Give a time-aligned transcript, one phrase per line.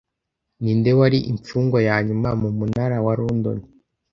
[0.61, 3.57] Ninde wari imfungwa ya nyuma mu Munara wa London